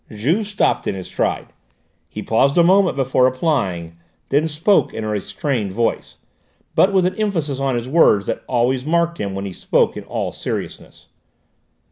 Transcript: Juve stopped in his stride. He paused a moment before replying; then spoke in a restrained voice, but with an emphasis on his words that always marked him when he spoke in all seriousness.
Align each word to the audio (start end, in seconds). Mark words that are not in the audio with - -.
Juve 0.11 0.47
stopped 0.47 0.87
in 0.87 0.95
his 0.95 1.05
stride. 1.05 1.53
He 2.09 2.23
paused 2.23 2.57
a 2.57 2.63
moment 2.63 2.95
before 2.95 3.25
replying; 3.25 3.97
then 4.29 4.47
spoke 4.47 4.95
in 4.95 5.03
a 5.03 5.09
restrained 5.09 5.73
voice, 5.73 6.17
but 6.73 6.91
with 6.91 7.05
an 7.05 7.13
emphasis 7.17 7.59
on 7.59 7.75
his 7.75 7.87
words 7.87 8.25
that 8.25 8.43
always 8.47 8.83
marked 8.83 9.19
him 9.19 9.35
when 9.35 9.45
he 9.45 9.53
spoke 9.53 9.95
in 9.95 10.03
all 10.05 10.31
seriousness. 10.31 11.09